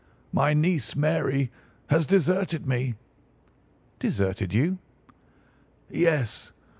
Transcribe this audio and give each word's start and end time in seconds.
My 0.31 0.55
niece, 0.55 0.95
Mary, 0.95 1.51
has 1.91 2.07
deserted 2.07 2.65
me." 2.65 2.95
"Deserted 3.99 4.51
you?" 4.51 4.79
"Yes. 5.91 6.53